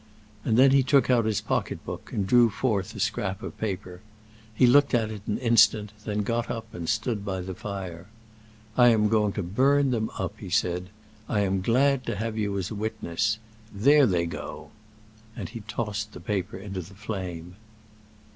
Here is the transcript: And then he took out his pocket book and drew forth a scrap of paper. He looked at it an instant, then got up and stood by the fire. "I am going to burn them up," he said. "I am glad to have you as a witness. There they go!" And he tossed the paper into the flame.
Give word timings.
And 0.43 0.57
then 0.57 0.71
he 0.71 0.81
took 0.81 1.11
out 1.11 1.25
his 1.25 1.41
pocket 1.41 1.85
book 1.85 2.11
and 2.11 2.25
drew 2.25 2.49
forth 2.49 2.95
a 2.95 2.99
scrap 2.99 3.43
of 3.43 3.59
paper. 3.59 4.01
He 4.51 4.65
looked 4.65 4.95
at 4.95 5.11
it 5.11 5.21
an 5.27 5.37
instant, 5.37 5.91
then 6.05 6.23
got 6.23 6.49
up 6.49 6.73
and 6.73 6.89
stood 6.89 7.23
by 7.23 7.41
the 7.41 7.53
fire. 7.53 8.07
"I 8.75 8.87
am 8.87 9.09
going 9.09 9.31
to 9.33 9.43
burn 9.43 9.91
them 9.91 10.09
up," 10.17 10.33
he 10.39 10.49
said. 10.49 10.89
"I 11.29 11.41
am 11.41 11.61
glad 11.61 12.03
to 12.07 12.15
have 12.15 12.35
you 12.35 12.57
as 12.57 12.71
a 12.71 12.75
witness. 12.75 13.37
There 13.71 14.07
they 14.07 14.25
go!" 14.25 14.71
And 15.35 15.49
he 15.49 15.59
tossed 15.67 16.13
the 16.13 16.19
paper 16.19 16.57
into 16.57 16.81
the 16.81 16.95
flame. 16.95 17.57